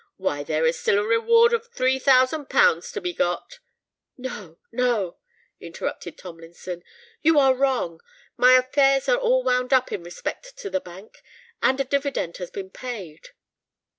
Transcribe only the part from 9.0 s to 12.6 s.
are all wound up in respect to the bank—and a dividend has